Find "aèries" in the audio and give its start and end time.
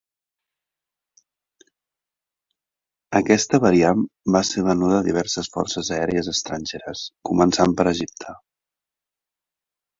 5.99-6.33